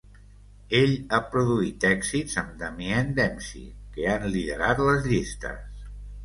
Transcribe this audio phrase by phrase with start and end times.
[0.77, 3.67] Ell ha produït èxits amb Damien Dempsey
[3.99, 5.87] que han liderat les llistes.